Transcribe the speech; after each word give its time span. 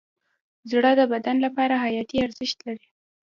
زړه 0.71 0.91
د 0.99 1.01
بدن 1.13 1.37
لپاره 1.45 1.81
حیاتي 1.83 2.17
ارزښت 2.25 2.57
لري. 2.67 2.87